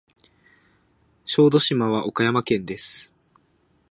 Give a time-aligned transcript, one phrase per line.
[1.25, 3.13] 小豆島は岡山県です。